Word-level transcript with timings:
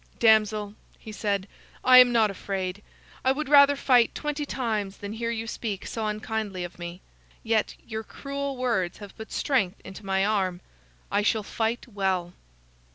"Damsel," 0.17 0.73
he 0.97 1.11
said, 1.11 1.47
"I 1.83 1.99
am 1.99 2.11
not 2.11 2.31
afraid. 2.31 2.81
I 3.23 3.31
would 3.31 3.47
rather 3.47 3.75
fight 3.75 4.15
twenty 4.15 4.47
times 4.47 4.97
than 4.97 5.13
hear 5.13 5.29
you 5.29 5.45
speak 5.45 5.85
so 5.85 6.07
unkindly 6.07 6.63
of 6.63 6.79
me. 6.79 7.01
Yet 7.43 7.75
your 7.85 8.03
cruel 8.03 8.57
words 8.57 8.97
have 8.97 9.15
put 9.15 9.31
strength 9.31 9.79
into 9.85 10.03
my 10.03 10.25
arm. 10.25 10.61
I 11.11 11.21
shall 11.21 11.43
fight 11.43 11.87
well." 11.87 12.33